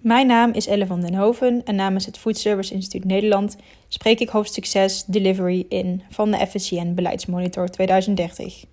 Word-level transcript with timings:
Mijn 0.00 0.26
naam 0.26 0.52
is 0.52 0.66
Elle 0.66 0.86
van 0.86 1.00
den 1.00 1.14
Hoven 1.14 1.64
en 1.64 1.74
namens 1.74 2.06
het 2.06 2.18
Food 2.18 2.38
Service 2.38 2.74
Instituut 2.74 3.04
Nederland 3.04 3.56
spreek 3.88 4.20
ik 4.20 4.28
hoofdstuk 4.28 4.66
6 4.66 5.04
Delivery 5.04 5.66
in 5.68 6.02
van 6.10 6.30
de 6.30 6.46
FSCN 6.46 6.94
Beleidsmonitor 6.94 7.68
2030. 7.68 8.64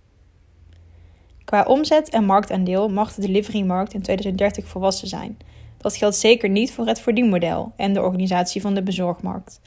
Qua 1.44 1.64
omzet 1.64 2.10
en 2.10 2.26
marktaandeel 2.26 2.90
mag 2.90 3.14
de 3.14 3.22
deliverymarkt 3.22 3.94
in 3.94 4.02
2030 4.02 4.68
volwassen 4.68 5.08
zijn. 5.08 5.38
Dat 5.78 5.96
geldt 5.96 6.16
zeker 6.16 6.50
niet 6.50 6.72
voor 6.72 6.88
het 6.88 7.00
verdienmodel 7.00 7.72
en 7.76 7.94
de 7.94 8.02
organisatie 8.02 8.62
van 8.62 8.74
de 8.74 8.84
bezorgmarkt. 8.84 9.62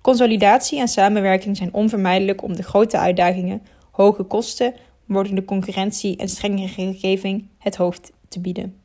Consolidatie 0.00 0.80
en 0.80 0.88
samenwerking 0.88 1.56
zijn 1.56 1.74
onvermijdelijk 1.74 2.42
om 2.42 2.56
de 2.56 2.62
grote 2.62 2.98
uitdagingen, 2.98 3.62
hoge 3.90 4.22
kosten, 4.22 4.74
wordende 5.04 5.44
concurrentie 5.44 6.16
en 6.16 6.28
strengere 6.28 6.72
regelgeving 6.76 7.48
het 7.58 7.76
hoofd 7.76 8.12
te 8.28 8.40
bieden. 8.40 8.81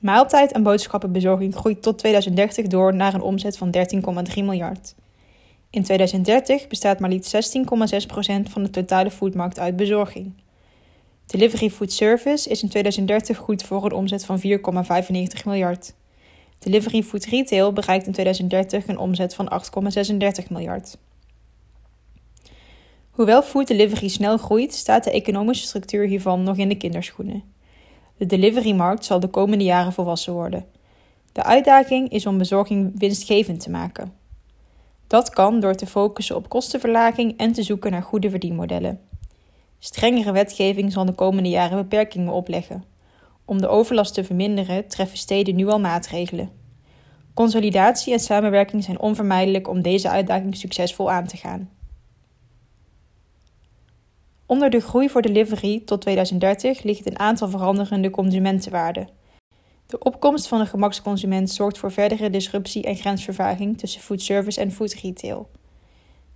Maaltijd- 0.00 0.52
en 0.52 0.62
boodschappenbezorging 0.62 1.54
groeit 1.54 1.82
tot 1.82 1.98
2030 1.98 2.66
door 2.66 2.94
naar 2.94 3.14
een 3.14 3.20
omzet 3.20 3.58
van 3.58 3.70
13,3 3.70 4.44
miljard. 4.44 4.94
In 5.70 5.82
2030 5.82 6.66
bestaat 6.66 7.00
maar 7.00 7.10
liefst 7.10 7.34
16,6% 7.34 8.50
van 8.50 8.62
de 8.62 8.70
totale 8.70 9.10
foodmarkt 9.10 9.58
uit 9.58 9.76
bezorging. 9.76 10.32
Delivery 11.26 11.70
Food 11.70 11.92
Service 11.92 12.50
is 12.50 12.62
in 12.62 12.68
2030 12.68 13.36
goed 13.36 13.62
voor 13.62 13.84
een 13.84 13.92
omzet 13.92 14.24
van 14.24 14.40
4,95 14.40 15.44
miljard. 15.44 15.94
Delivery 16.58 17.02
Food 17.02 17.24
Retail 17.24 17.72
bereikt 17.72 18.06
in 18.06 18.12
2030 18.12 18.86
een 18.86 18.98
omzet 18.98 19.34
van 19.34 19.62
8,36 20.42 20.48
miljard. 20.50 20.96
Hoewel 23.10 23.42
food 23.42 23.66
delivery 23.66 24.08
snel 24.08 24.36
groeit, 24.36 24.74
staat 24.74 25.04
de 25.04 25.10
economische 25.10 25.66
structuur 25.66 26.06
hiervan 26.06 26.42
nog 26.42 26.56
in 26.56 26.68
de 26.68 26.76
kinderschoenen. 26.76 27.42
De 28.20 28.26
deliverymarkt 28.26 29.04
zal 29.04 29.20
de 29.20 29.28
komende 29.28 29.64
jaren 29.64 29.92
volwassen 29.92 30.32
worden. 30.32 30.64
De 31.32 31.42
uitdaging 31.42 32.10
is 32.10 32.26
om 32.26 32.38
bezorging 32.38 32.98
winstgevend 32.98 33.60
te 33.60 33.70
maken. 33.70 34.12
Dat 35.06 35.30
kan 35.30 35.60
door 35.60 35.74
te 35.74 35.86
focussen 35.86 36.36
op 36.36 36.48
kostenverlaging 36.48 37.38
en 37.38 37.52
te 37.52 37.62
zoeken 37.62 37.90
naar 37.90 38.02
goede 38.02 38.30
verdienmodellen. 38.30 39.00
Strengere 39.78 40.32
wetgeving 40.32 40.92
zal 40.92 41.04
de 41.04 41.12
komende 41.12 41.48
jaren 41.48 41.76
beperkingen 41.76 42.32
opleggen. 42.32 42.84
Om 43.44 43.60
de 43.60 43.68
overlast 43.68 44.14
te 44.14 44.24
verminderen 44.24 44.88
treffen 44.88 45.18
steden 45.18 45.56
nu 45.56 45.68
al 45.68 45.80
maatregelen. 45.80 46.50
Consolidatie 47.34 48.12
en 48.12 48.20
samenwerking 48.20 48.84
zijn 48.84 49.00
onvermijdelijk 49.00 49.68
om 49.68 49.82
deze 49.82 50.08
uitdaging 50.08 50.56
succesvol 50.56 51.10
aan 51.10 51.26
te 51.26 51.36
gaan. 51.36 51.70
Onder 54.50 54.70
de 54.70 54.80
groei 54.80 55.08
voor 55.08 55.22
delivery 55.22 55.82
tot 55.84 56.00
2030 56.00 56.82
ligt 56.82 57.06
een 57.06 57.18
aantal 57.18 57.48
veranderende 57.48 58.10
consumentenwaarden. 58.10 59.08
De 59.86 59.98
opkomst 59.98 60.48
van 60.48 60.58
de 60.58 60.66
gemaksconsument 60.66 61.50
zorgt 61.50 61.78
voor 61.78 61.92
verdere 61.92 62.30
disruptie 62.30 62.82
en 62.82 62.96
grensvervaging 62.96 63.78
tussen 63.78 64.00
foodservice 64.00 64.60
en 64.60 64.72
food 64.72 64.92
retail. 64.92 65.50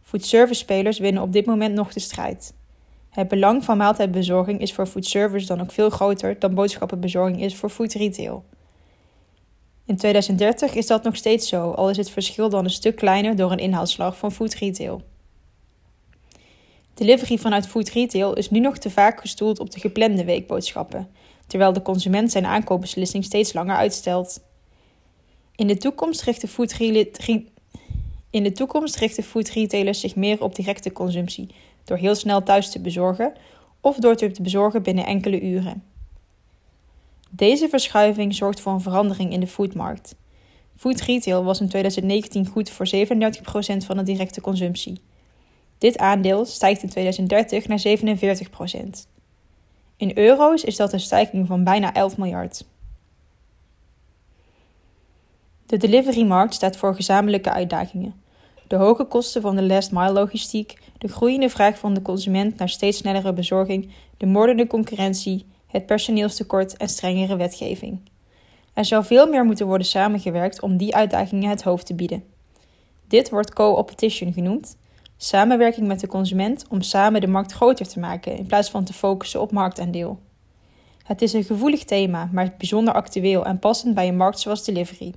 Foodservice-spelers 0.03 0.99
winnen 0.99 1.23
op 1.23 1.33
dit 1.33 1.47
moment 1.47 1.75
nog 1.75 1.93
de 1.93 2.01
strijd. 2.01 2.55
Het 3.11 3.29
belang 3.29 3.65
van 3.65 3.77
maaltijdbezorging 3.77 4.61
is 4.61 4.75
voor 4.75 4.87
foodservice 4.87 5.47
dan 5.47 5.61
ook 5.61 5.73
veel 5.73 5.91
groter 5.91 6.39
dan 6.39 6.55
boodschappenbezorging 6.55 7.43
is 7.43 7.57
voor 7.57 7.71
food 7.71 7.93
retail. 7.93 8.45
In 9.85 9.97
2030 9.97 10.75
is 10.75 10.87
dat 10.87 11.03
nog 11.03 11.17
steeds 11.17 11.49
zo, 11.49 11.71
al 11.71 11.91
is 11.91 11.97
het 11.97 12.11
verschil 12.11 12.49
dan 12.49 12.65
een 12.65 12.71
stuk 12.71 12.97
kleiner 12.97 13.37
door 13.37 13.53
een 13.53 13.59
inhaalslag 13.59 14.19
van 14.19 14.33
food 14.33 14.55
retail. 14.55 15.03
Delivery 16.95 17.39
vanuit 17.39 17.67
food 17.67 17.89
retail 17.89 18.35
is 18.35 18.51
nu 18.51 18.61
nog 18.61 18.79
te 18.79 18.91
vaak 18.91 19.21
gestoeld 19.21 19.59
op 19.59 19.71
de 19.71 19.81
geplande 19.81 20.25
weekboodschappen, 20.25 21.09
terwijl 21.47 21.73
de 21.73 21.83
consument 21.83 22.31
zijn 22.31 22.47
aankoopbeslissing 22.47 23.25
steeds 23.25 23.53
langer 23.53 23.77
uitstelt. 23.77 24.41
In 25.57 25.67
de 25.67 25.77
toekomst 25.77 26.23
richten 26.23 26.49
food, 26.49 26.77
toekomst 28.53 28.99
food 29.23 29.49
retailers 29.49 30.01
zich 30.01 30.17
meer 30.17 30.43
op 30.43 30.55
directe 30.55 30.93
consumptie, 30.93 31.49
door 31.85 31.97
heel 31.97 32.15
snel 32.15 32.43
thuis 32.43 32.71
te 32.71 32.81
bezorgen 32.81 33.33
of 33.81 33.97
door 33.97 34.17
te 34.17 34.43
bezorgen 34.43 34.83
binnen 34.83 35.07
enkele 35.07 35.41
uren. 35.41 35.83
Deze 37.31 37.69
verschuiving 37.69 38.35
zorgt 38.35 38.61
voor 38.61 38.73
een 38.73 38.81
verandering 38.81 39.33
in 39.33 39.41
de 39.41 39.47
foodmarkt. 39.47 40.15
Food 40.77 41.01
retail 41.01 41.45
was 41.45 41.61
in 41.61 41.69
2019 41.69 42.47
goed 42.47 42.71
voor 42.71 42.87
37% 42.87 42.91
van 43.87 43.97
de 43.97 44.03
directe 44.03 44.41
consumptie. 44.41 45.01
Dit 45.85 45.99
aandeel 45.99 46.45
stijgt 46.45 46.83
in 46.83 46.89
2030 46.89 47.69
naar 47.69 47.83
47%. 48.77 49.09
In 49.97 50.19
euro's 50.19 50.63
is 50.63 50.77
dat 50.77 50.93
een 50.93 51.01
stijging 51.01 51.47
van 51.47 51.65
bijna 51.65 51.95
11 51.95 52.17
miljard. 52.17 52.65
De 55.67 55.77
deliverymarkt 55.77 56.55
staat 56.55 56.77
voor 56.77 56.95
gezamenlijke 56.95 57.51
uitdagingen. 57.51 58.15
De 58.67 58.77
hoge 58.77 59.05
kosten 59.05 59.43
van 59.43 59.57
de 59.57 59.63
last 59.63 59.93
mile 59.93 60.13
logistiek, 60.13 60.79
de 60.99 61.09
groeiende 61.09 61.49
vraag 61.49 61.79
van 61.79 61.95
de 61.95 62.03
consument 62.03 62.57
naar 62.57 62.69
steeds 62.69 62.99
snellere 62.99 63.33
bezorging, 63.33 63.91
de 64.17 64.27
moordende 64.27 64.67
concurrentie, 64.67 65.47
het 65.67 65.87
personeelstekort 65.87 66.77
en 66.77 66.89
strengere 66.89 67.37
wetgeving. 67.37 68.01
Er 68.75 68.85
zou 68.85 69.05
veel 69.05 69.27
meer 69.27 69.45
moeten 69.45 69.67
worden 69.67 69.87
samengewerkt 69.87 70.61
om 70.61 70.77
die 70.77 70.95
uitdagingen 70.95 71.51
het 71.51 71.63
hoofd 71.63 71.87
te 71.87 71.95
bieden. 71.95 72.25
Dit 73.09 73.31
wordt 73.31 73.53
co-opetition 73.53 74.33
genoemd 74.33 74.77
Samenwerking 75.17 75.87
met 75.87 76.01
de 76.01 76.07
consument 76.07 76.65
om 76.69 76.83
samen 76.83 77.21
de 77.21 77.27
markt 77.27 77.53
groter 77.53 77.89
te 77.89 77.99
maken 77.99 78.37
in 78.37 78.47
plaats 78.47 78.71
van 78.71 78.85
te 78.85 78.93
focussen 78.93 79.41
op 79.41 79.53
marktaandeel. 79.53 80.19
Het 81.05 81.23
is 81.23 81.33
een 81.33 81.45
gevoelig 81.45 81.85
thema, 81.85 82.29
maar 82.33 82.55
bijzonder 82.59 82.95
actueel 82.95 83.45
en 83.45 83.59
passend 83.59 83.95
bij 83.95 84.09
een 84.09 84.17
markt 84.17 84.41
zoals 84.41 84.65
delivery. 84.65 85.15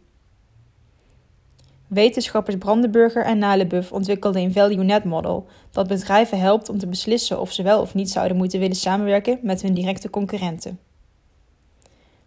Wetenschappers 1.87 2.57
Brandenburger 2.57 3.25
en 3.25 3.37
Nalebuff 3.37 3.91
ontwikkelden 3.91 4.41
een 4.41 4.51
Value 4.51 4.83
Net 4.83 5.03
Model 5.03 5.45
dat 5.71 5.87
bedrijven 5.87 6.39
helpt 6.39 6.69
om 6.69 6.77
te 6.77 6.87
beslissen 6.87 7.39
of 7.41 7.51
ze 7.51 7.63
wel 7.63 7.81
of 7.81 7.93
niet 7.93 8.09
zouden 8.09 8.37
moeten 8.37 8.59
willen 8.59 8.75
samenwerken 8.75 9.39
met 9.41 9.61
hun 9.61 9.73
directe 9.73 10.09
concurrenten. 10.09 10.79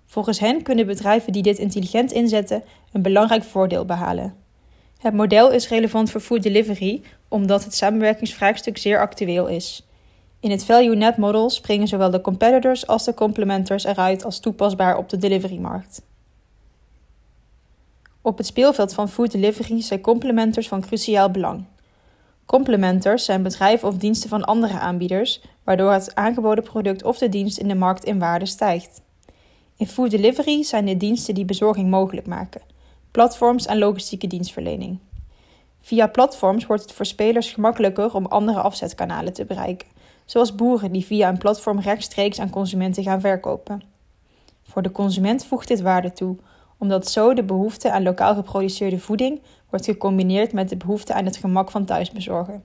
Volgens 0.04 0.38
hen 0.38 0.62
kunnen 0.62 0.86
bedrijven 0.86 1.32
die 1.32 1.42
dit 1.42 1.58
intelligent 1.58 2.12
inzetten 2.12 2.62
een 2.92 3.02
belangrijk 3.02 3.42
voordeel 3.42 3.84
behalen. 3.84 4.34
Het 5.00 5.14
model 5.14 5.50
is 5.50 5.68
relevant 5.68 6.10
voor 6.10 6.20
food 6.20 6.42
delivery 6.42 7.02
omdat 7.28 7.64
het 7.64 7.74
samenwerkingsvraagstuk 7.74 8.78
zeer 8.78 9.00
actueel 9.00 9.46
is. 9.46 9.86
In 10.40 10.50
het 10.50 10.64
Value 10.64 10.96
Net 10.96 11.16
Model 11.16 11.50
springen 11.50 11.88
zowel 11.88 12.10
de 12.10 12.20
competitors 12.20 12.86
als 12.86 13.04
de 13.04 13.14
complementors 13.14 13.84
eruit 13.84 14.24
als 14.24 14.40
toepasbaar 14.40 14.96
op 14.96 15.08
de 15.08 15.16
deliverymarkt. 15.16 16.02
Op 18.22 18.36
het 18.36 18.46
speelveld 18.46 18.94
van 18.94 19.08
food 19.08 19.32
delivery 19.32 19.82
zijn 19.82 20.00
complementors 20.00 20.68
van 20.68 20.80
cruciaal 20.80 21.30
belang. 21.30 21.64
Complementors 22.46 23.24
zijn 23.24 23.42
bedrijven 23.42 23.88
of 23.88 23.96
diensten 23.96 24.28
van 24.28 24.44
andere 24.44 24.78
aanbieders, 24.78 25.40
waardoor 25.64 25.92
het 25.92 26.14
aangeboden 26.14 26.64
product 26.64 27.04
of 27.04 27.18
de 27.18 27.28
dienst 27.28 27.58
in 27.58 27.68
de 27.68 27.74
markt 27.74 28.04
in 28.04 28.18
waarde 28.18 28.46
stijgt. 28.46 29.00
In 29.76 29.86
food 29.86 30.10
delivery 30.10 30.62
zijn 30.62 30.86
dit 30.86 31.00
diensten 31.00 31.34
die 31.34 31.44
bezorging 31.44 31.90
mogelijk 31.90 32.26
maken, 32.26 32.60
platforms 33.10 33.66
en 33.66 33.78
logistieke 33.78 34.26
dienstverlening. 34.26 34.98
Via 35.80 36.06
platforms 36.06 36.66
wordt 36.66 36.82
het 36.82 36.92
voor 36.92 37.06
spelers 37.06 37.52
gemakkelijker 37.52 38.14
om 38.14 38.26
andere 38.26 38.60
afzetkanalen 38.60 39.32
te 39.32 39.44
bereiken, 39.44 39.88
zoals 40.24 40.54
boeren 40.54 40.92
die 40.92 41.04
via 41.04 41.28
een 41.28 41.38
platform 41.38 41.80
rechtstreeks 41.80 42.40
aan 42.40 42.50
consumenten 42.50 43.02
gaan 43.02 43.20
verkopen. 43.20 43.82
Voor 44.62 44.82
de 44.82 44.92
consument 44.92 45.44
voegt 45.44 45.68
dit 45.68 45.80
waarde 45.80 46.12
toe, 46.12 46.36
omdat 46.78 47.08
zo 47.08 47.34
de 47.34 47.42
behoefte 47.42 47.90
aan 47.90 48.02
lokaal 48.02 48.34
geproduceerde 48.34 48.98
voeding 48.98 49.40
wordt 49.70 49.84
gecombineerd 49.84 50.52
met 50.52 50.68
de 50.68 50.76
behoefte 50.76 51.14
aan 51.14 51.24
het 51.24 51.36
gemak 51.36 51.70
van 51.70 51.84
thuisbezorgen. 51.84 52.64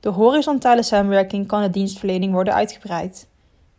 Door 0.00 0.12
horizontale 0.12 0.82
samenwerking 0.82 1.46
kan 1.46 1.62
de 1.62 1.70
dienstverlening 1.70 2.32
worden 2.32 2.54
uitgebreid. 2.54 3.28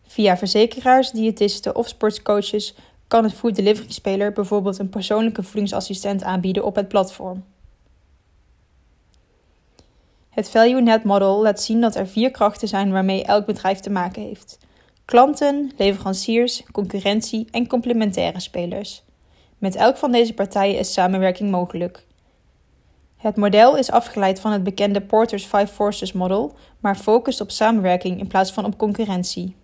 Via 0.03 0.37
verzekeraars, 0.37 1.11
diëtisten 1.11 1.75
of 1.75 1.87
sportscoaches 1.87 2.75
kan 3.11 3.23
het 3.23 3.33
food 3.33 3.55
delivery 3.55 3.91
speler 3.91 4.31
bijvoorbeeld 4.31 4.79
een 4.79 4.89
persoonlijke 4.89 5.43
voedingsassistent 5.43 6.23
aanbieden 6.23 6.63
op 6.63 6.75
het 6.75 6.87
platform. 6.87 7.43
Het 10.29 10.49
Value 10.49 10.81
Net 10.81 11.03
Model 11.03 11.41
laat 11.41 11.61
zien 11.61 11.81
dat 11.81 11.95
er 11.95 12.07
vier 12.07 12.31
krachten 12.31 12.67
zijn 12.67 12.91
waarmee 12.91 13.23
elk 13.23 13.45
bedrijf 13.45 13.79
te 13.79 13.89
maken 13.89 14.21
heeft: 14.21 14.57
klanten, 15.05 15.71
leveranciers, 15.77 16.63
concurrentie 16.71 17.47
en 17.51 17.67
complementaire 17.67 18.39
spelers. 18.39 19.03
Met 19.57 19.75
elk 19.75 19.97
van 19.97 20.11
deze 20.11 20.33
partijen 20.33 20.79
is 20.79 20.93
samenwerking 20.93 21.51
mogelijk. 21.51 22.05
Het 23.17 23.35
model 23.35 23.77
is 23.77 23.91
afgeleid 23.91 24.39
van 24.39 24.51
het 24.51 24.63
bekende 24.63 25.01
Porter's 25.01 25.45
Five 25.45 25.67
Forces 25.67 26.13
Model, 26.13 26.55
maar 26.79 26.95
focust 26.95 27.41
op 27.41 27.51
samenwerking 27.51 28.19
in 28.19 28.27
plaats 28.27 28.51
van 28.51 28.65
op 28.65 28.77
concurrentie. 28.77 29.55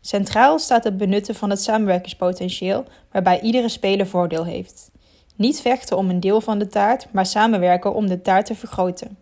Centraal 0.00 0.58
staat 0.58 0.84
het 0.84 0.96
benutten 0.96 1.34
van 1.34 1.50
het 1.50 1.62
samenwerkingspotentieel, 1.62 2.84
waarbij 3.12 3.40
iedere 3.40 3.68
speler 3.68 4.06
voordeel 4.06 4.44
heeft. 4.44 4.90
Niet 5.36 5.60
vechten 5.60 5.96
om 5.96 6.10
een 6.10 6.20
deel 6.20 6.40
van 6.40 6.58
de 6.58 6.66
taart, 6.66 7.06
maar 7.12 7.26
samenwerken 7.26 7.94
om 7.94 8.06
de 8.06 8.22
taart 8.22 8.46
te 8.46 8.54
vergroten. 8.54 9.18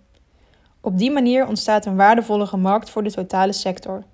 Op 0.81 0.99
die 0.99 1.11
manier 1.11 1.47
ontstaat 1.47 1.87
een 1.87 1.97
waardevollere 1.97 2.57
markt 2.57 2.91
voor 2.91 3.03
de 3.03 3.13
totale 3.13 3.53
sector. 3.53 4.05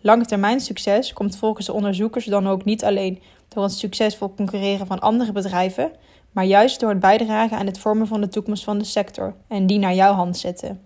Langetermijn 0.00 0.60
succes 0.60 1.12
komt 1.12 1.36
volgens 1.36 1.66
de 1.66 1.72
onderzoekers 1.72 2.24
dan 2.24 2.48
ook 2.48 2.64
niet 2.64 2.84
alleen 2.84 3.22
door 3.48 3.62
het 3.62 3.72
succesvol 3.72 4.34
concurreren 4.34 4.86
van 4.86 5.00
andere 5.00 5.32
bedrijven, 5.32 5.92
maar 6.32 6.44
juist 6.44 6.80
door 6.80 6.88
het 6.88 7.00
bijdragen 7.00 7.58
aan 7.58 7.66
het 7.66 7.78
vormen 7.78 8.06
van 8.06 8.20
de 8.20 8.28
toekomst 8.28 8.64
van 8.64 8.78
de 8.78 8.84
sector 8.84 9.34
en 9.48 9.66
die 9.66 9.78
naar 9.78 9.94
jouw 9.94 10.12
hand 10.12 10.36
zetten. 10.36 10.83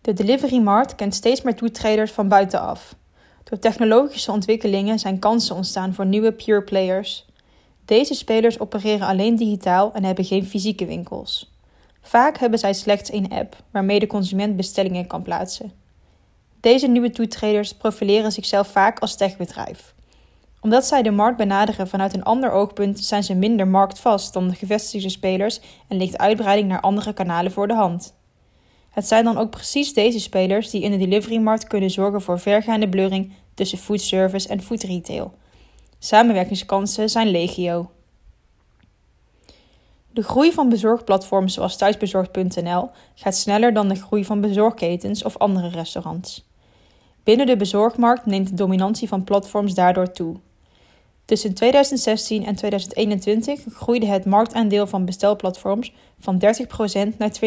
De 0.00 0.12
deliverymarkt 0.12 0.94
kent 0.94 1.14
steeds 1.14 1.42
meer 1.42 1.54
toetreders 1.54 2.10
van 2.10 2.28
buitenaf. 2.28 2.94
Door 3.44 3.58
technologische 3.58 4.32
ontwikkelingen 4.32 4.98
zijn 4.98 5.18
kansen 5.18 5.56
ontstaan 5.56 5.94
voor 5.94 6.06
nieuwe 6.06 6.32
pure 6.32 6.62
players. 6.62 7.26
Deze 7.84 8.14
spelers 8.14 8.60
opereren 8.60 9.06
alleen 9.06 9.36
digitaal 9.36 9.92
en 9.92 10.04
hebben 10.04 10.24
geen 10.24 10.46
fysieke 10.46 10.86
winkels. 10.86 11.52
Vaak 12.00 12.38
hebben 12.38 12.58
zij 12.58 12.72
slechts 12.72 13.10
één 13.10 13.28
app 13.28 13.56
waarmee 13.70 13.98
de 13.98 14.06
consument 14.06 14.56
bestellingen 14.56 15.06
kan 15.06 15.22
plaatsen. 15.22 15.72
Deze 16.60 16.86
nieuwe 16.86 17.10
toetreders 17.10 17.74
profileren 17.74 18.32
zichzelf 18.32 18.68
vaak 18.68 18.98
als 18.98 19.16
techbedrijf. 19.16 19.94
Omdat 20.60 20.84
zij 20.86 21.02
de 21.02 21.10
markt 21.10 21.36
benaderen 21.36 21.88
vanuit 21.88 22.14
een 22.14 22.24
ander 22.24 22.50
oogpunt, 22.50 23.04
zijn 23.04 23.24
ze 23.24 23.34
minder 23.34 23.68
marktvast 23.68 24.32
dan 24.32 24.48
de 24.48 24.54
gevestigde 24.54 25.08
spelers 25.08 25.60
en 25.88 25.96
ligt 25.96 26.18
uitbreiding 26.18 26.68
naar 26.68 26.80
andere 26.80 27.12
kanalen 27.12 27.52
voor 27.52 27.68
de 27.68 27.74
hand. 27.74 28.14
Het 28.90 29.06
zijn 29.06 29.24
dan 29.24 29.38
ook 29.38 29.50
precies 29.50 29.92
deze 29.94 30.20
spelers 30.20 30.70
die 30.70 30.82
in 30.82 30.90
de 30.90 30.96
deliverymarkt 30.96 31.66
kunnen 31.66 31.90
zorgen 31.90 32.22
voor 32.22 32.40
vergaande 32.40 32.88
blurring 32.88 33.32
tussen 33.54 33.78
foodservice 33.78 34.48
en 34.48 34.62
foodretail. 34.62 35.34
Samenwerkingskansen 35.98 37.10
zijn 37.10 37.28
legio. 37.28 37.90
De 40.10 40.22
groei 40.22 40.52
van 40.52 40.68
bezorgplatforms 40.68 41.54
zoals 41.54 41.76
thuisbezorgd.nl 41.76 42.90
gaat 43.14 43.36
sneller 43.36 43.72
dan 43.72 43.88
de 43.88 43.94
groei 43.94 44.24
van 44.24 44.40
bezorgketens 44.40 45.24
of 45.24 45.36
andere 45.36 45.68
restaurants. 45.68 46.46
Binnen 47.24 47.46
de 47.46 47.56
bezorgmarkt 47.56 48.26
neemt 48.26 48.48
de 48.48 48.54
dominantie 48.54 49.08
van 49.08 49.24
platforms 49.24 49.74
daardoor 49.74 50.12
toe. 50.12 50.36
Tussen 51.28 51.54
2016 51.54 52.46
en 52.46 52.54
2021 52.54 53.64
groeide 53.74 54.06
het 54.06 54.24
marktaandeel 54.24 54.86
van 54.86 55.04
bestelplatforms 55.04 55.92
van 56.18 56.42
30% 57.14 57.16
naar 57.18 57.30
42% 57.30 57.38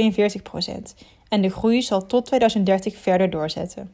en 1.27 1.41
de 1.41 1.49
groei 1.49 1.81
zal 1.81 2.05
tot 2.05 2.25
2030 2.25 2.97
verder 2.97 3.29
doorzetten. 3.29 3.91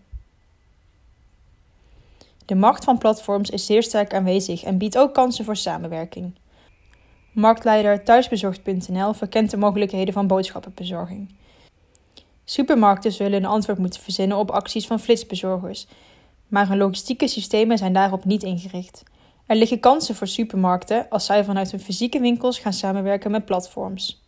De 2.46 2.56
macht 2.56 2.84
van 2.84 2.98
platforms 2.98 3.50
is 3.50 3.66
zeer 3.66 3.84
sterk 3.84 4.14
aanwezig 4.14 4.64
en 4.64 4.78
biedt 4.78 4.98
ook 4.98 5.14
kansen 5.14 5.46
voor 5.46 5.56
samenwerking. 5.56 6.36
Marktleider 7.32 8.04
thuisbezorgd.nl 8.04 9.14
verkent 9.14 9.52
de 9.52 9.58
mogelijkheden 9.58 10.14
van 10.14 10.28
boodschappenbezorging. 10.28 11.36
Supermarkten 12.46 13.12
zullen 13.12 13.44
een 13.44 13.50
antwoord 13.50 13.78
moeten 13.78 14.02
verzinnen 14.02 14.38
op 14.38 14.52
acties 14.52 14.88
van 14.88 15.00
flitsbezorgers, 15.00 15.88
maar 16.48 16.68
hun 16.68 16.78
logistieke 16.78 17.28
systemen 17.28 17.78
zijn 17.78 17.94
daarop 17.94 18.26
niet 18.26 18.44
ingericht. 18.44 19.04
Er 19.48 19.56
liggen 19.56 19.80
kansen 19.80 20.16
voor 20.16 20.28
supermarkten 20.28 21.10
als 21.10 21.26
zij 21.26 21.44
vanuit 21.44 21.72
hun 21.72 21.80
fysieke 21.80 22.20
winkels 22.20 22.60
gaan 22.60 22.74
samenwerken 22.74 23.32
met 23.32 23.46
platforms. 23.46 24.22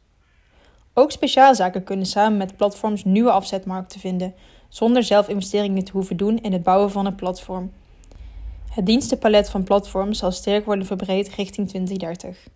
Ook 0.93 1.11
speciaalzaken 1.11 1.83
kunnen 1.83 2.05
samen 2.05 2.37
met 2.37 2.57
platforms 2.57 3.03
nieuwe 3.03 3.31
afzetmarkten 3.31 3.99
vinden, 3.99 4.33
zonder 4.69 5.03
zelf 5.03 5.27
investeringen 5.27 5.83
te 5.83 5.91
hoeven 5.91 6.17
doen 6.17 6.41
in 6.41 6.53
het 6.53 6.63
bouwen 6.63 6.91
van 6.91 7.05
een 7.05 7.15
platform. 7.15 7.71
Het 8.69 8.85
dienstenpalet 8.85 9.49
van 9.49 9.63
platforms 9.63 10.19
zal 10.19 10.31
sterk 10.31 10.65
worden 10.65 10.85
verbreed 10.85 11.27
richting 11.27 11.67
2030. 11.67 12.47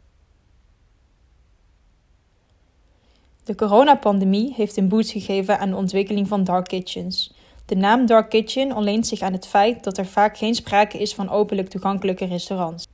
De 3.43 3.55
coronapandemie 3.55 4.53
heeft 4.53 4.77
een 4.77 4.87
boost 4.87 5.11
gegeven 5.11 5.59
aan 5.59 5.69
de 5.69 5.75
ontwikkeling 5.75 6.27
van 6.27 6.43
dark 6.43 6.67
kitchens. 6.67 7.33
De 7.65 7.75
naam 7.75 8.05
dark 8.05 8.29
kitchen 8.29 8.75
ontleent 8.75 9.07
zich 9.07 9.21
aan 9.21 9.33
het 9.33 9.47
feit 9.47 9.83
dat 9.83 9.97
er 9.97 10.05
vaak 10.05 10.37
geen 10.37 10.55
sprake 10.55 10.97
is 10.97 11.13
van 11.13 11.29
openlijk 11.29 11.69
toegankelijke 11.69 12.25
restaurants. 12.25 12.87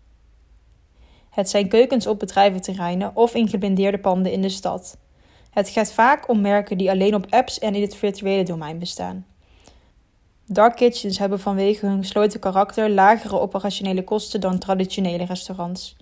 Het 1.30 1.50
zijn 1.50 1.68
keukens 1.68 2.08
op 2.08 2.20
bedrijventerreinen 2.20 3.16
of 3.16 3.36
in 3.36 3.48
geblindeerde 3.48 4.00
panden 4.00 4.32
in 4.32 4.42
de 4.42 4.50
stad. 4.50 4.98
Het 5.50 5.70
gaat 5.70 5.92
vaak 5.92 6.30
om 6.30 6.42
merken 6.42 6.78
die 6.78 6.90
alleen 6.90 7.16
op 7.16 7.26
apps 7.30 7.60
en 7.60 7.76
in 7.76 7.82
het 7.82 7.96
virtuele 7.96 8.44
domein 8.44 8.80
bestaan. 8.80 9.26
Dark 10.46 10.76
kitchens 10.76 11.18
hebben 11.18 11.40
vanwege 11.40 11.86
hun 11.86 11.98
gesloten 11.98 12.40
karakter 12.40 12.90
lagere 12.90 13.40
operationele 13.40 14.04
kosten 14.04 14.42
dan 14.42 14.58
traditionele 14.58 15.26
restaurants. 15.26 15.96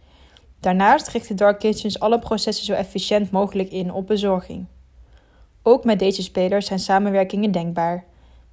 Daarnaast 0.59 1.07
richten 1.07 1.35
dark 1.35 1.59
kitchens 1.59 1.99
alle 1.99 2.19
processen 2.19 2.65
zo 2.65 2.73
efficiënt 2.73 3.31
mogelijk 3.31 3.71
in 3.71 3.91
op 3.91 4.07
bezorging. 4.07 4.65
Ook 5.63 5.83
met 5.83 5.99
deze 5.99 6.23
spelers 6.23 6.65
zijn 6.65 6.79
samenwerkingen 6.79 7.51
denkbaar. 7.51 8.05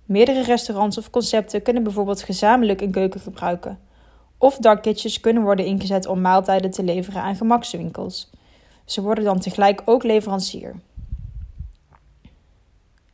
Meerdere 0.05 0.43
restaurants 0.43 0.99
of 0.99 1.11
concepten 1.11 1.63
kunnen 1.63 1.83
bijvoorbeeld 1.83 2.23
gezamenlijk 2.23 2.81
een 2.81 2.91
keuken 2.91 3.21
gebruiken. 3.21 3.79
Of 4.39 4.57
dark 4.57 4.83
kitchens 4.83 5.21
kunnen 5.21 5.43
worden 5.43 5.67
ingezet 5.67 6.07
om 6.07 6.21
maaltijden 6.21 6.71
te 6.71 6.83
leveren 6.83 7.23
aan 7.23 7.37
gemakswinkels. 7.37 8.31
Ze 8.85 9.03
worden 9.03 9.25
dan 9.25 9.39
tegelijk 9.39 9.83
ook 9.85 10.03
leverancier. 10.03 10.75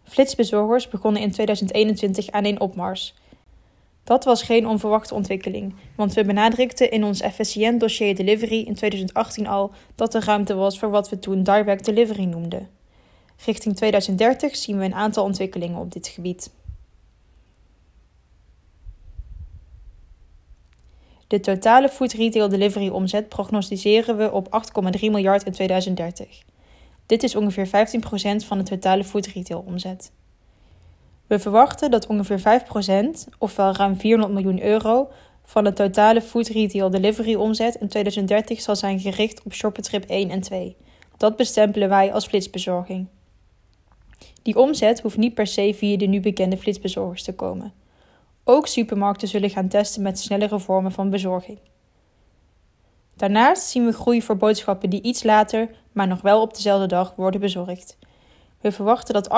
Flitsbezorgers 0.05 0.89
begonnen 0.89 1.23
in 1.23 1.31
2021 1.31 2.31
aan 2.31 2.45
een 2.45 2.61
opmars. 2.61 3.15
Dat 4.05 4.25
was 4.25 4.43
geen 4.43 4.67
onverwachte 4.67 5.15
ontwikkeling, 5.15 5.75
want 5.97 6.15
we 6.15 6.25
benadrukten 6.25 6.91
in 6.91 7.05
ons 7.05 7.21
efficiënt 7.21 7.81
dossier 7.81 8.15
Delivery 8.15 8.61
in 8.61 8.75
2018 8.75 9.47
al 9.47 9.71
dat 9.95 10.15
er 10.15 10.25
ruimte 10.25 10.55
was 10.55 10.79
voor 10.79 10.91
wat 10.91 11.09
we 11.09 11.19
toen 11.19 11.43
Direct 11.43 11.85
Delivery 11.85 12.25
noemden. 12.25 12.69
Richting 13.45 13.77
2030 13.77 14.57
zien 14.57 14.79
we 14.79 14.85
een 14.85 14.95
aantal 14.95 15.25
ontwikkelingen 15.25 15.79
op 15.79 15.93
dit 15.93 16.09
gebied. 16.09 16.51
De 21.31 21.41
totale 21.41 21.89
food 21.89 22.13
retail 22.13 22.49
delivery 22.49 22.89
omzet 22.89 23.29
prognosticeren 23.29 24.17
we 24.17 24.33
op 24.33 24.63
8,3 24.97 25.01
miljard 25.01 25.45
in 25.45 25.53
2030. 25.53 26.43
Dit 27.07 27.23
is 27.23 27.37
ongeveer 27.37 27.67
15% 27.67 27.71
van 28.47 28.59
de 28.59 28.65
totale 28.65 29.05
food 29.05 29.27
retail 29.27 29.65
omzet. 29.67 30.13
We 31.27 31.39
verwachten 31.39 31.91
dat 31.91 32.07
ongeveer 32.07 32.39
5%, 32.41 33.35
ofwel 33.39 33.73
ruim 33.73 33.97
400 33.97 34.33
miljoen 34.33 34.63
euro, 34.63 35.09
van 35.45 35.65
de 35.65 35.73
totale 35.73 36.23
food 36.23 36.49
retail 36.49 36.91
delivery 36.91 37.35
omzet 37.35 37.75
in 37.75 37.89
2030 37.89 38.61
zal 38.61 38.77
zijn 38.77 39.01
gericht 39.01 39.43
op 39.43 39.53
shoppertrip 39.53 40.05
1 40.05 40.31
en 40.31 40.41
2. 40.41 40.77
Dat 41.17 41.37
bestempelen 41.37 41.89
wij 41.89 42.13
als 42.13 42.27
flitsbezorging. 42.27 43.07
Die 44.43 44.57
omzet 44.57 45.01
hoeft 45.01 45.17
niet 45.17 45.35
per 45.35 45.47
se 45.47 45.75
via 45.75 45.97
de 45.97 46.07
nu 46.07 46.21
bekende 46.21 46.57
flitsbezorgers 46.57 47.23
te 47.23 47.35
komen. 47.35 47.80
Ook 48.53 48.67
supermarkten 48.67 49.29
zullen 49.29 49.51
gaan 49.51 49.69
testen 49.69 50.03
met 50.03 50.19
snellere 50.19 50.59
vormen 50.59 50.93
van 50.93 51.11
bezorging. 51.11 51.59
Daarnaast 53.17 53.69
zien 53.69 53.85
we 53.85 53.93
groei 53.93 54.23
voor 54.23 54.37
boodschappen 54.37 54.91
die 54.91 55.03
iets 55.03 55.23
later, 55.23 55.71
maar 55.93 56.07
nog 56.07 56.21
wel 56.21 56.41
op 56.41 56.55
dezelfde 56.55 56.87
dag, 56.87 57.15
worden 57.17 57.41
bezorgd. 57.41 57.99
We 58.61 58.73
verwachten 58.73 59.15
dat 59.15 59.29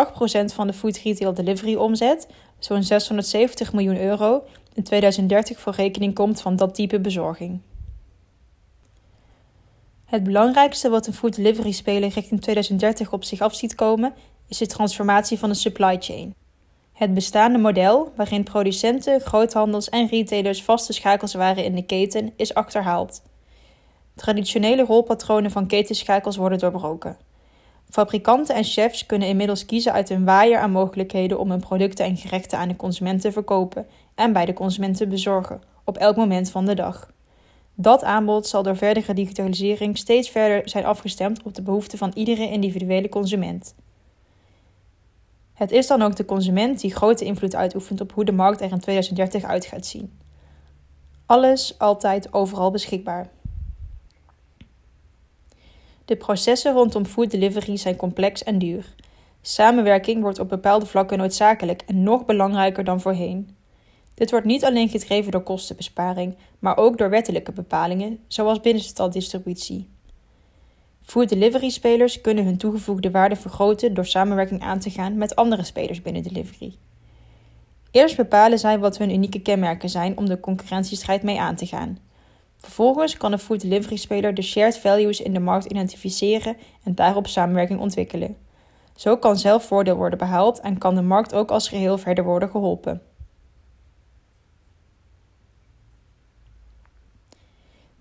8% 0.50 0.54
van 0.54 0.66
de 0.66 0.72
food 0.72 0.96
retail 0.96 1.34
delivery 1.34 1.74
omzet, 1.74 2.26
zo'n 2.58 2.82
670 2.82 3.72
miljoen 3.72 4.00
euro, 4.00 4.44
in 4.74 4.82
2030 4.82 5.60
voor 5.60 5.74
rekening 5.74 6.14
komt 6.14 6.40
van 6.40 6.56
dat 6.56 6.74
type 6.74 7.00
bezorging. 7.00 7.60
Het 10.04 10.22
belangrijkste 10.22 10.88
wat 10.88 11.06
een 11.06 11.14
food 11.14 11.36
delivery 11.36 11.72
speler 11.72 12.08
richting 12.08 12.40
2030 12.40 13.12
op 13.12 13.24
zich 13.24 13.40
af 13.40 13.54
ziet 13.54 13.74
komen, 13.74 14.14
is 14.48 14.58
de 14.58 14.66
transformatie 14.66 15.38
van 15.38 15.48
de 15.48 15.54
supply 15.54 15.96
chain. 16.00 16.34
Het 17.02 17.14
bestaande 17.14 17.58
model, 17.58 18.12
waarin 18.16 18.42
producenten, 18.42 19.20
groothandels 19.20 19.88
en 19.88 20.06
retailers 20.06 20.62
vaste 20.62 20.92
schakels 20.92 21.34
waren 21.34 21.64
in 21.64 21.74
de 21.74 21.86
keten, 21.86 22.32
is 22.36 22.54
achterhaald. 22.54 23.22
Traditionele 24.14 24.84
rolpatronen 24.84 25.50
van 25.50 25.66
ketenschakels 25.66 26.36
worden 26.36 26.58
doorbroken. 26.58 27.16
Fabrikanten 27.90 28.54
en 28.54 28.64
chefs 28.64 29.06
kunnen 29.06 29.28
inmiddels 29.28 29.66
kiezen 29.66 29.92
uit 29.92 30.10
een 30.10 30.24
waaier 30.24 30.58
aan 30.58 30.70
mogelijkheden 30.70 31.38
om 31.38 31.50
hun 31.50 31.60
producten 31.60 32.04
en 32.04 32.16
gerechten 32.16 32.58
aan 32.58 32.68
de 32.68 32.76
consument 32.76 33.20
te 33.20 33.32
verkopen 33.32 33.86
en 34.14 34.32
bij 34.32 34.44
de 34.44 34.52
consument 34.52 34.96
te 34.96 35.06
bezorgen, 35.06 35.62
op 35.84 35.98
elk 35.98 36.16
moment 36.16 36.50
van 36.50 36.66
de 36.66 36.74
dag. 36.74 37.12
Dat 37.74 38.04
aanbod 38.04 38.46
zal 38.46 38.62
door 38.62 38.76
verdere 38.76 39.14
digitalisering 39.14 39.98
steeds 39.98 40.30
verder 40.30 40.68
zijn 40.68 40.84
afgestemd 40.84 41.42
op 41.42 41.54
de 41.54 41.62
behoeften 41.62 41.98
van 41.98 42.12
iedere 42.14 42.50
individuele 42.50 43.08
consument. 43.08 43.74
Het 45.62 45.72
is 45.72 45.86
dan 45.86 46.02
ook 46.02 46.16
de 46.16 46.24
consument 46.24 46.80
die 46.80 46.94
grote 46.94 47.24
invloed 47.24 47.54
uitoefent 47.54 48.00
op 48.00 48.12
hoe 48.12 48.24
de 48.24 48.32
markt 48.32 48.60
er 48.60 48.72
in 48.72 48.78
2030 48.78 49.44
uit 49.44 49.64
gaat 49.64 49.86
zien. 49.86 50.18
Alles 51.26 51.78
altijd 51.78 52.32
overal 52.32 52.70
beschikbaar. 52.70 53.30
De 56.04 56.16
processen 56.16 56.72
rondom 56.72 57.04
food 57.04 57.30
delivery 57.30 57.76
zijn 57.76 57.96
complex 57.96 58.42
en 58.42 58.58
duur. 58.58 58.94
Samenwerking 59.40 60.22
wordt 60.22 60.38
op 60.38 60.48
bepaalde 60.48 60.86
vlakken 60.86 61.18
noodzakelijk 61.18 61.82
en 61.86 62.02
nog 62.02 62.24
belangrijker 62.24 62.84
dan 62.84 63.00
voorheen. 63.00 63.56
Dit 64.14 64.30
wordt 64.30 64.46
niet 64.46 64.64
alleen 64.64 64.88
gedreven 64.88 65.32
door 65.32 65.42
kostenbesparing, 65.42 66.36
maar 66.58 66.76
ook 66.76 66.98
door 66.98 67.10
wettelijke 67.10 67.52
bepalingen, 67.52 68.18
zoals 68.26 68.60
binnenstaddistributie. 68.60 69.91
Food 71.02 71.28
delivery 71.28 71.68
spelers 71.68 72.20
kunnen 72.20 72.44
hun 72.44 72.56
toegevoegde 72.56 73.10
waarde 73.10 73.36
vergroten 73.36 73.94
door 73.94 74.06
samenwerking 74.06 74.62
aan 74.62 74.78
te 74.78 74.90
gaan 74.90 75.16
met 75.16 75.36
andere 75.36 75.64
spelers 75.64 76.02
binnen 76.02 76.22
delivery. 76.22 76.74
Eerst 77.90 78.16
bepalen 78.16 78.58
zij 78.58 78.78
wat 78.78 78.98
hun 78.98 79.10
unieke 79.10 79.40
kenmerken 79.40 79.88
zijn 79.88 80.18
om 80.18 80.28
de 80.28 80.40
concurrentiestrijd 80.40 81.22
mee 81.22 81.40
aan 81.40 81.54
te 81.54 81.66
gaan. 81.66 81.98
Vervolgens 82.58 83.16
kan 83.16 83.32
een 83.32 83.38
food 83.38 83.60
delivery 83.60 83.96
speler 83.96 84.34
de 84.34 84.42
shared 84.42 84.78
values 84.78 85.20
in 85.20 85.32
de 85.32 85.40
markt 85.40 85.64
identificeren 85.64 86.56
en 86.84 86.94
daarop 86.94 87.26
samenwerking 87.26 87.80
ontwikkelen. 87.80 88.36
Zo 88.96 89.16
kan 89.16 89.38
zelf 89.38 89.64
voordeel 89.64 89.96
worden 89.96 90.18
behaald 90.18 90.60
en 90.60 90.78
kan 90.78 90.94
de 90.94 91.02
markt 91.02 91.34
ook 91.34 91.50
als 91.50 91.68
geheel 91.68 91.98
verder 91.98 92.24
worden 92.24 92.48
geholpen. 92.48 93.02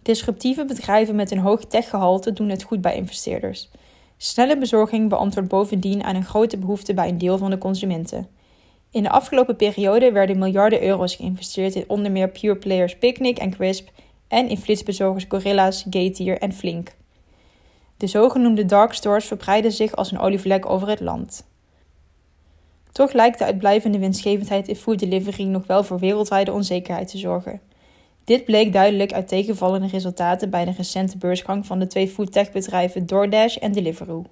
Disruptieve 0.02 0.66
bedrijven 0.66 1.16
met 1.16 1.32
een 1.32 1.38
hoog 1.38 1.66
techgehalte 1.66 2.34
doen 2.34 2.50
het 2.50 2.64
goed 2.64 2.82
bij 2.82 2.96
investeerders. 2.96 3.70
Snelle 4.18 4.58
bezorging 4.58 5.10
beantwoordt 5.10 5.50
bovendien 5.50 6.04
aan 6.04 6.16
een 6.16 6.26
grote 6.26 6.58
behoefte 6.58 6.94
bij 6.94 7.10
een 7.10 7.18
deel 7.18 7.38
van 7.38 7.50
de 7.50 7.58
consumenten. 7.58 8.28
In 8.92 9.04
de 9.04 9.10
afgelopen 9.10 9.56
periode 9.56 10.12
werden 10.12 10.40
miljarden 10.40 10.84
euro's 10.84 11.16
geïnvesteerd 11.16 11.76
in 11.76 11.84
onder 11.88 12.12
meer 12.12 12.30
pure 12.30 12.56
players 12.56 12.98
Picnic 12.98 13.38
en 13.38 13.52
Crisp 13.52 13.90
en 14.28 14.50
in 14.50 14.58
flitsbezorgers 14.58 15.26
Gorilla's, 15.28 15.86
Getir 15.90 16.38
en 16.38 16.54
Flink. 16.54 16.96
De 17.98 18.08
zogenoemde 18.08 18.66
dark 18.66 18.94
stores 18.94 19.26
verbreiden 19.26 19.72
zich 19.72 19.96
als 19.96 20.12
een 20.12 20.20
olievlek 20.20 20.66
over 20.66 20.88
het 20.88 21.00
land. 21.00 21.46
Toch 22.92 23.14
lijkt 23.14 23.38
de 23.38 23.46
uitblijvende 23.46 24.00
winstgevendheid 24.00 24.68
in 24.68 24.76
food 24.76 25.00
delivery 25.00 25.44
nog 25.44 25.68
wel 25.68 25.84
voor 25.84 26.00
wereldwijde 26.00 26.52
onzekerheid 26.52 27.08
te 27.08 27.18
zorgen. 27.18 27.62
Dit 28.24 28.46
bleek 28.46 28.74
duidelijk 28.74 29.14
uit 29.14 29.28
tegenvallende 29.28 29.88
resultaten 29.88 30.50
bij 30.50 30.66
de 30.66 30.72
recente 30.72 31.18
beursgang 31.18 31.66
van 31.66 31.80
de 31.80 31.88
twee 31.88 32.08
foodtechbedrijven 32.08 33.06
DoorDash 33.06 33.56
en 33.56 33.72
Deliveroo. 33.72 34.26